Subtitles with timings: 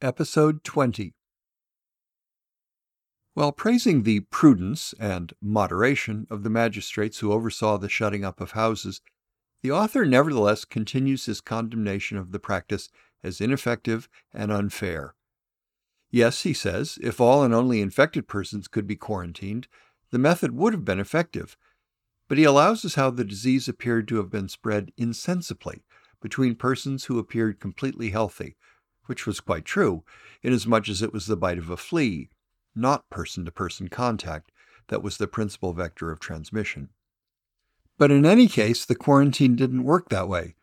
[0.00, 1.12] Episode 20
[3.34, 8.52] While praising the prudence and moderation of the magistrates who oversaw the shutting up of
[8.52, 9.00] houses,
[9.60, 12.90] the author nevertheless continues his condemnation of the practice
[13.24, 15.16] as ineffective and unfair.
[16.12, 19.66] Yes, he says, if all and only infected persons could be quarantined,
[20.12, 21.56] the method would have been effective.
[22.28, 25.82] But he allows us how the disease appeared to have been spread insensibly
[26.22, 28.54] between persons who appeared completely healthy
[29.08, 30.04] which was quite true,
[30.42, 32.28] inasmuch as it was the bite of a flea,
[32.74, 34.52] not person to person contact,
[34.88, 36.90] that was the principal vector of transmission.
[37.96, 40.54] But in any case, the quarantine didn't work that way,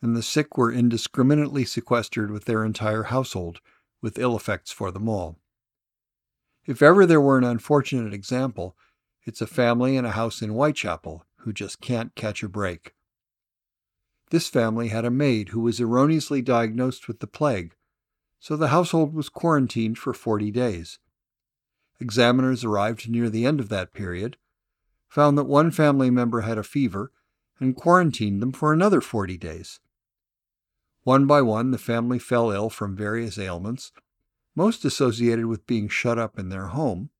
[0.00, 3.60] and the sick were indiscriminately sequestered with their entire household,
[4.00, 5.38] with ill effects for them all.
[6.66, 8.76] If ever there were an unfortunate example,
[9.26, 12.94] it's a family in a house in Whitechapel who just can't catch a break.
[14.30, 17.74] This family had a maid who was erroneously diagnosed with the plague,
[18.40, 20.98] so the household was quarantined for 40 days.
[22.00, 24.38] Examiners arrived near the end of that period,
[25.08, 27.12] found that one family member had a fever,
[27.60, 29.80] and quarantined them for another 40 days.
[31.02, 33.92] One by one, the family fell ill from various ailments,
[34.56, 37.10] most associated with being shut up in their home,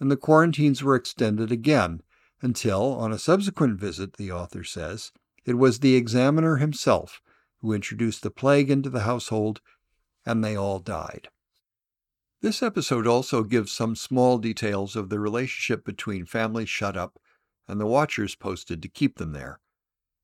[0.00, 2.02] and the quarantines were extended again
[2.40, 5.12] until, on a subsequent visit, the author says,
[5.44, 7.22] it was the examiner himself
[7.60, 9.60] who introduced the plague into the household
[10.24, 11.28] and they all died.
[12.40, 17.20] This episode also gives some small details of the relationship between families shut up
[17.68, 19.60] and the watchers posted to keep them there.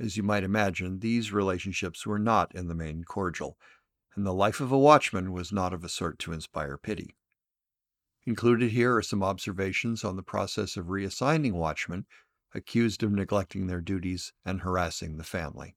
[0.00, 3.56] As you might imagine, these relationships were not in the main cordial,
[4.16, 7.16] and the life of a watchman was not of a sort to inspire pity.
[8.26, 12.06] Included here are some observations on the process of reassigning watchmen
[12.54, 15.76] accused of neglecting their duties and harassing the family.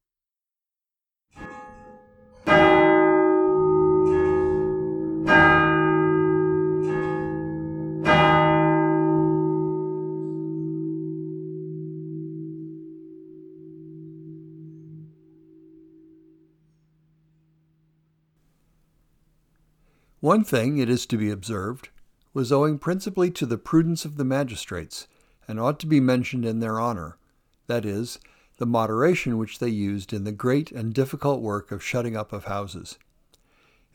[20.24, 21.90] One thing, it is to be observed,
[22.32, 25.06] was owing principally to the prudence of the magistrates,
[25.46, 27.18] and ought to be mentioned in their honor,
[27.66, 28.18] that is,
[28.56, 32.44] the moderation which they used in the great and difficult work of shutting up of
[32.44, 32.98] houses.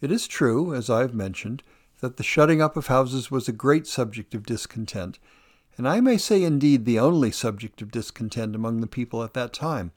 [0.02, 1.64] It is true, as I have mentioned,
[2.00, 5.18] that the shutting up of houses was a great subject of discontent,
[5.78, 9.52] and I may say indeed the only subject of discontent among the people at that
[9.52, 9.94] time.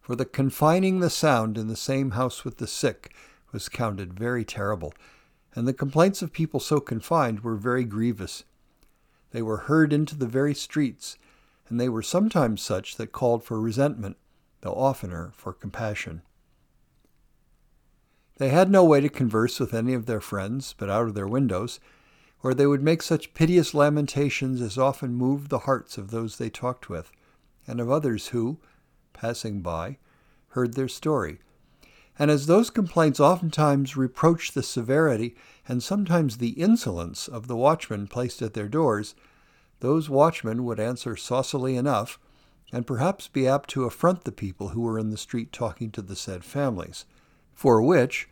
[0.00, 3.12] For the confining the sound in the same house with the sick
[3.50, 4.94] was counted very terrible,
[5.54, 8.44] and the complaints of people so confined were very grievous.
[9.32, 11.16] They were heard into the very streets,
[11.68, 14.16] and they were sometimes such that called for resentment,
[14.60, 16.22] though oftener for compassion.
[18.38, 21.28] They had no way to converse with any of their friends but out of their
[21.28, 21.78] windows,
[22.42, 26.48] or they would make such piteous lamentations as often moved the hearts of those they
[26.48, 27.12] talked with,
[27.66, 28.58] and of others who,
[29.12, 29.98] passing by,
[30.48, 31.40] heard their story
[32.20, 35.34] and as those complaints oftentimes reproach the severity
[35.66, 39.14] and sometimes the insolence of the watchmen placed at their doors,
[39.80, 42.18] those watchmen would answer saucily enough,
[42.74, 46.02] and perhaps be apt to affront the people who were in the street talking to
[46.02, 47.06] the said families,
[47.54, 48.28] for which,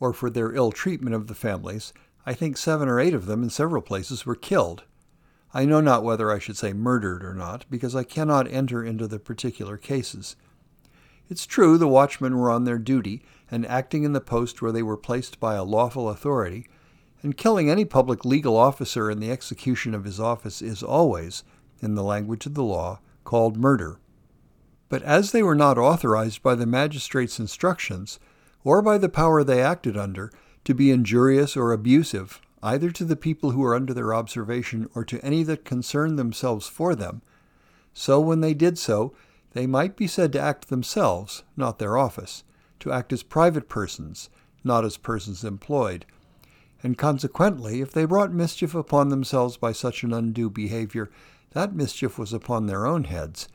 [0.00, 1.92] or for their ill treatment of the families,
[2.24, 4.84] I think seven or eight of them in several places were killed.
[5.52, 9.06] I know not whether I should say murdered or not, because I cannot enter into
[9.06, 10.36] the particular cases.
[11.28, 14.82] It's true the watchmen were on their duty and acting in the post where they
[14.82, 16.66] were placed by a lawful authority,
[17.22, 21.42] and killing any public legal officer in the execution of his office is always,
[21.80, 23.98] in the language of the law, called murder.
[24.88, 28.20] But as they were not authorized by the magistrate's instructions,
[28.62, 30.30] or by the power they acted under,
[30.64, 35.04] to be injurious or abusive, either to the people who were under their observation or
[35.04, 37.22] to any that concerned themselves for them,
[37.92, 39.14] so when they did so,
[39.56, 42.44] they might be said to act themselves, not their office,
[42.80, 44.28] to act as private persons,
[44.62, 46.04] not as persons employed.
[46.82, 51.10] And consequently, if they brought mischief upon themselves by such an undue behavior,
[51.52, 53.48] that mischief was upon their own heads.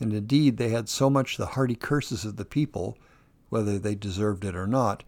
[0.00, 2.98] And indeed, they had so much the hearty curses of the people,
[3.48, 5.04] whether they deserved it or not,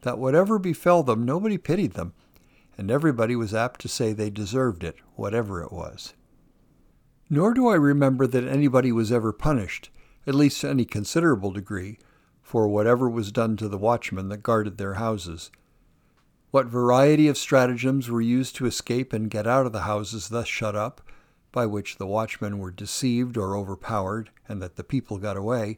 [0.00, 2.14] that whatever befell them, nobody pitied them,
[2.76, 6.14] and everybody was apt to say they deserved it, whatever it was.
[7.30, 9.90] Nor do I remember that anybody was ever punished,
[10.26, 11.98] at least to any considerable degree,
[12.42, 15.50] for whatever was done to the watchmen that guarded their houses.
[16.50, 20.48] What variety of stratagems were used to escape and get out of the houses thus
[20.48, 21.02] shut up,
[21.52, 25.76] by which the watchmen were deceived or overpowered, and that the people got away,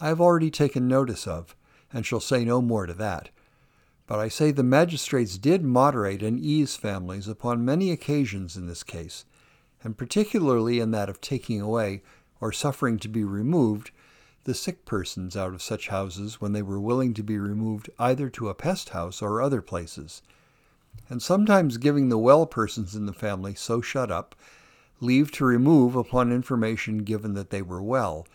[0.00, 1.56] I have already taken notice of,
[1.90, 3.30] and shall say no more to that.
[4.06, 8.82] But I say the magistrates did moderate and ease families upon many occasions in this
[8.82, 9.24] case,
[9.84, 12.02] and particularly in that of taking away,
[12.40, 13.90] or suffering to be removed,
[14.44, 18.28] the sick persons out of such houses when they were willing to be removed either
[18.28, 20.22] to a pest house or other places,
[21.08, 24.34] and sometimes giving the well persons in the family so shut up
[25.00, 28.26] leave to remove upon information given that they were well,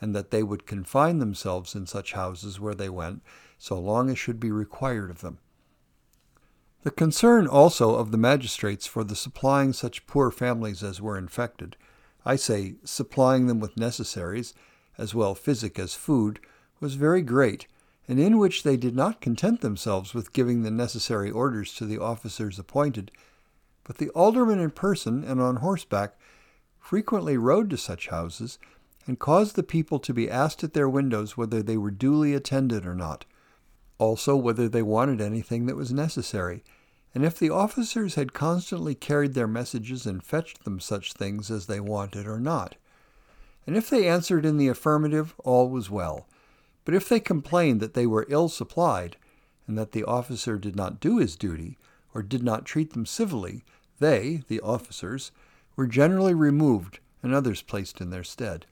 [0.00, 3.22] and that they would confine themselves in such houses where they went
[3.58, 5.38] so long as should be required of them.
[6.86, 11.76] The concern also of the magistrates for the supplying such poor families as were infected,
[12.24, 14.54] I say supplying them with necessaries,
[14.96, 16.38] as well physic as food,
[16.78, 17.66] was very great,
[18.06, 21.98] and in which they did not content themselves with giving the necessary orders to the
[21.98, 23.10] officers appointed,
[23.82, 26.16] but the aldermen in person and on horseback
[26.78, 28.60] frequently rode to such houses
[29.08, 32.86] and caused the people to be asked at their windows whether they were duly attended
[32.86, 33.24] or not,
[33.98, 36.62] also whether they wanted anything that was necessary,
[37.16, 41.64] and if the officers had constantly carried their messages and fetched them such things as
[41.64, 42.76] they wanted or not.
[43.66, 46.28] And if they answered in the affirmative, all was well.
[46.84, 49.16] But if they complained that they were ill supplied,
[49.66, 51.78] and that the officer did not do his duty,
[52.12, 53.64] or did not treat them civilly,
[53.98, 55.32] they, the officers,
[55.74, 58.66] were generally removed and others placed in their stead.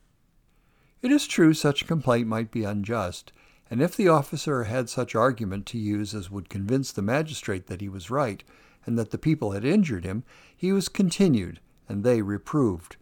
[1.00, 3.32] It is true such complaint might be unjust,
[3.70, 7.80] and if the officer had such argument to use as would convince the magistrate that
[7.80, 8.44] he was right,
[8.86, 10.22] and that the people had injured him,
[10.56, 12.96] he was continued, and they reproved.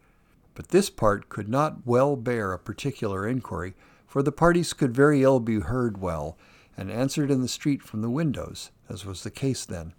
[0.55, 3.75] But this part could not well bear a particular inquiry,
[4.07, 6.37] for the parties could very ill be heard well,
[6.77, 9.95] and answered in the street from the windows, as was the case then.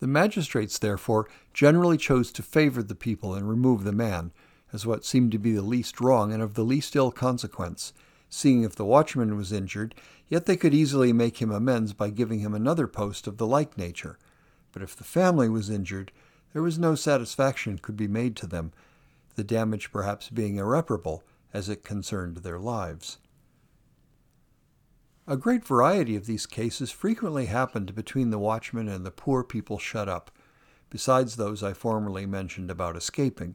[0.00, 4.32] The magistrates, therefore, generally chose to favor the people and remove the man,
[4.72, 7.92] as what seemed to be the least wrong and of the least ill consequence,
[8.28, 9.94] seeing if the watchman was injured,
[10.28, 13.78] yet they could easily make him amends by giving him another post of the like
[13.78, 14.18] nature.
[14.72, 16.12] But if the family was injured,
[16.52, 18.72] there was no satisfaction could be made to them,
[19.34, 21.22] the damage perhaps being irreparable,
[21.52, 23.18] as it concerned their lives.
[25.26, 29.78] A great variety of these cases frequently happened between the watchmen and the poor people
[29.78, 30.30] shut up,
[30.90, 33.54] besides those I formerly mentioned about escaping.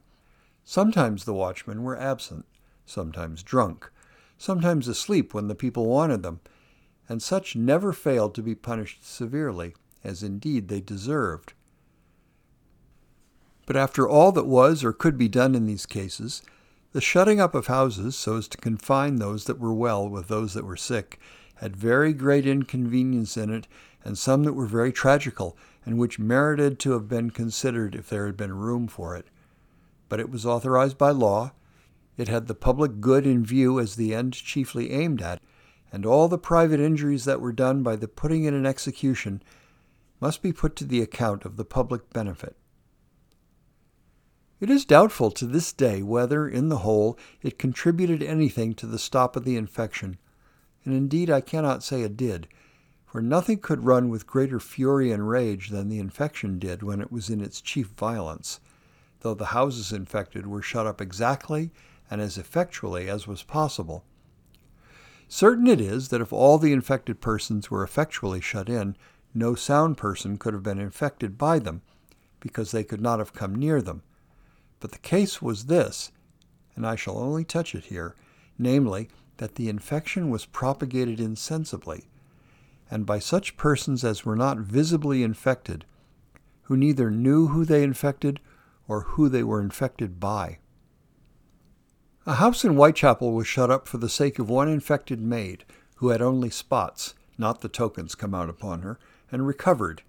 [0.64, 2.46] Sometimes the watchmen were absent,
[2.86, 3.90] sometimes drunk,
[4.44, 6.40] sometimes asleep when the people wanted them,
[7.08, 9.74] and such never failed to be punished severely,
[10.04, 11.54] as indeed they deserved.
[13.66, 16.42] But after all that was or could be done in these cases,
[16.92, 20.52] the shutting up of houses so as to confine those that were well with those
[20.52, 21.18] that were sick
[21.56, 23.66] had very great inconvenience in it,
[24.04, 28.26] and some that were very tragical, and which merited to have been considered if there
[28.26, 29.26] had been room for it.
[30.10, 31.52] But it was authorized by law,
[32.16, 35.40] it had the public good in view as the end chiefly aimed at,
[35.92, 39.42] and all the private injuries that were done by the putting in execution
[40.20, 42.56] must be put to the account of the public benefit.
[44.60, 48.98] It is doubtful to this day whether, in the whole, it contributed anything to the
[48.98, 50.18] stop of the infection,
[50.84, 52.48] and indeed I cannot say it did,
[53.04, 57.12] for nothing could run with greater fury and rage than the infection did when it
[57.12, 58.60] was in its chief violence,
[59.20, 61.70] though the houses infected were shut up exactly
[62.10, 64.04] and as effectually as was possible.
[65.28, 68.96] Certain it is that if all the infected persons were effectually shut in,
[69.34, 71.82] no sound person could have been infected by them,
[72.40, 74.02] because they could not have come near them.
[74.80, 76.12] But the case was this,
[76.76, 78.14] and I shall only touch it here,
[78.58, 79.08] namely,
[79.38, 82.04] that the infection was propagated insensibly,
[82.90, 85.84] and by such persons as were not visibly infected,
[86.64, 88.40] who neither knew who they infected
[88.86, 90.58] or who they were infected by.
[92.26, 95.64] A house in Whitechapel was shut up for the sake of one infected maid,
[95.96, 98.98] who had only spots, not the tokens, come out upon her,
[99.30, 100.02] and recovered.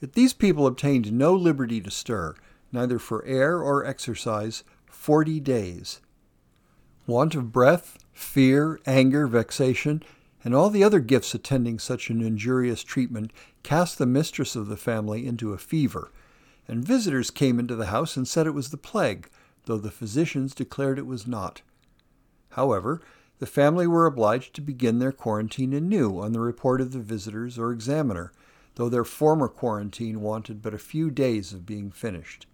[0.00, 2.34] Yet these people obtained no liberty to stir,
[2.72, 6.00] neither for air or exercise, forty days.
[7.06, 10.02] Want of breath, fear, anger, vexation,
[10.42, 14.76] and all the other gifts attending such an injurious treatment cast the mistress of the
[14.76, 16.10] family into a fever,
[16.66, 19.30] and visitors came into the house and said it was the plague,
[19.68, 21.60] though the physicians declared it was not.
[22.52, 23.02] However,
[23.38, 27.58] the family were obliged to begin their quarantine anew on the report of the visitors
[27.58, 28.32] or examiner,
[28.76, 32.46] though their former quarantine wanted but a few days of being finished.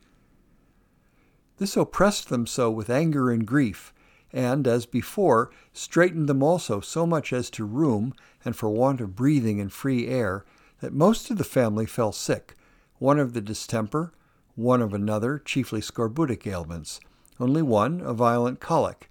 [1.59, 3.95] This oppressed them so with anger and grief,
[4.33, 8.13] and, as before, straitened them also so much as to room,
[8.45, 10.45] and for want of breathing and free air,
[10.81, 12.57] that most of the family fell sick,
[12.99, 14.13] one of the distemper,
[14.57, 17.01] one of another, chiefly scorbutic ailments,
[17.41, 19.11] only one a violent colic,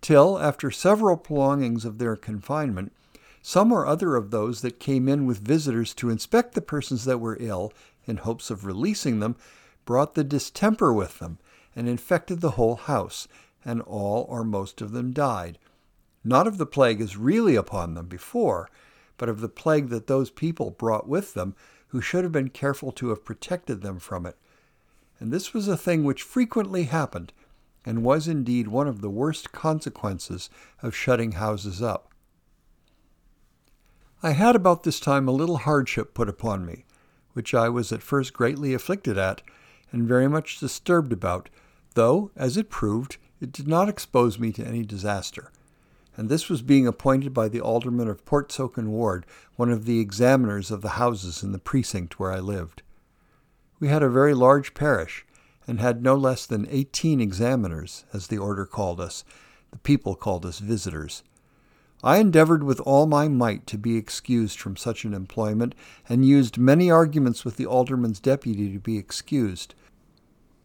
[0.00, 2.92] till, after several prolongings of their confinement,
[3.40, 7.18] some or other of those that came in with visitors to inspect the persons that
[7.18, 7.72] were ill,
[8.06, 9.36] in hopes of releasing them,
[9.84, 11.38] brought the distemper with them,
[11.74, 13.26] and infected the whole house,
[13.64, 15.58] and all or most of them died.
[16.22, 18.70] Not of the plague as really upon them before,
[19.16, 21.54] but of the plague that those people brought with them,
[21.88, 24.36] who should have been careful to have protected them from it.
[25.20, 27.32] And this was a thing which frequently happened,
[27.84, 30.50] and was indeed one of the worst consequences
[30.82, 32.10] of shutting houses up.
[34.22, 36.84] I had about this time a little hardship put upon me,
[37.34, 39.42] which I was at first greatly afflicted at,
[39.92, 41.50] and very much disturbed about,
[41.94, 45.52] though, as it proved, it did not expose me to any disaster.
[46.16, 50.70] And this was being appointed by the alderman of Portsoken Ward, one of the examiners
[50.70, 52.82] of the houses in the precinct where I lived.
[53.80, 55.26] We had a very large parish,
[55.66, 59.24] and had no less than eighteen examiners, as the order called us.
[59.70, 61.22] The people called us visitors.
[62.02, 65.74] I endeavored with all my might to be excused from such an employment,
[66.08, 69.74] and used many arguments with the alderman's deputy to be excused.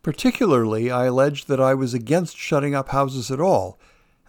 [0.03, 3.79] Particularly, I alleged that I was against shutting up houses at all,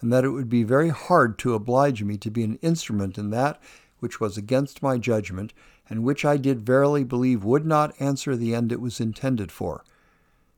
[0.00, 3.30] and that it would be very hard to oblige me to be an instrument in
[3.30, 3.60] that
[3.98, 5.52] which was against my judgment,
[5.90, 9.84] and which I did verily believe would not answer the end it was intended for.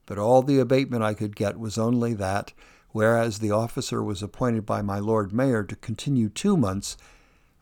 [0.07, 2.53] But all the abatement I could get was only that,
[2.91, 6.99] whereas the officer was appointed by my Lord Mayor to continue two months,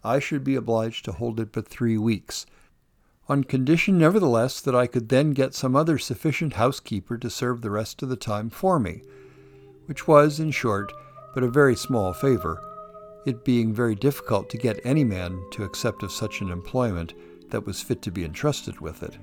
[0.02, 2.44] I should be obliged to hold it but three weeks,
[3.30, 7.70] on condition, nevertheless, that I could then get some other sufficient housekeeper to serve the
[7.70, 9.02] rest of the time for me,
[9.86, 10.92] which was, in short,
[11.32, 12.60] but a very small favor,
[13.24, 17.14] it being very difficult to get any man to accept of such an employment
[17.50, 19.18] that was fit to be entrusted with it.